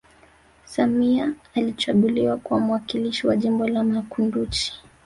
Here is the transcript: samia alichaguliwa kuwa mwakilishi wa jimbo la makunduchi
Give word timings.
samia 0.65 1.33
alichaguliwa 1.55 2.37
kuwa 2.37 2.59
mwakilishi 2.59 3.27
wa 3.27 3.35
jimbo 3.37 3.67
la 3.67 3.83
makunduchi 3.83 4.73